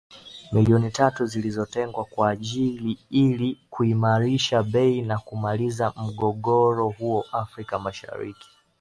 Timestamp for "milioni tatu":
0.51-1.25